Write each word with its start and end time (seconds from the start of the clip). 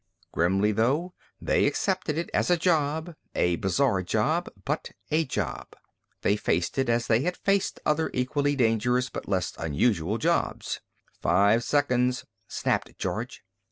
Grimly, 0.31 0.71
though, 0.71 1.13
they 1.39 1.67
accepted 1.67 2.17
it 2.17 2.31
as 2.33 2.49
a 2.49 2.57
job, 2.57 3.13
a 3.35 3.57
bizarre 3.57 4.01
job, 4.01 4.49
but 4.65 4.89
a 5.11 5.25
job. 5.25 5.75
They 6.23 6.35
faced 6.37 6.79
it 6.79 6.89
as 6.89 7.05
they 7.05 7.21
had 7.21 7.37
faced 7.37 7.79
other 7.85 8.09
equally 8.11 8.55
dangerous, 8.55 9.11
but 9.11 9.29
less 9.29 9.53
unusual, 9.59 10.17
jobs. 10.17 10.79
"Five 11.19 11.63
seconds," 11.63 12.25
snapped 12.47 12.97
George. 12.97 13.43